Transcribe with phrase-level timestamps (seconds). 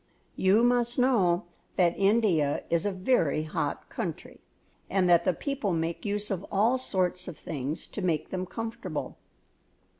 [0.35, 1.43] You must know
[1.75, 4.39] that India is a very hot country
[4.89, 9.19] and that the people make use of all sorts of things to make them comfortable.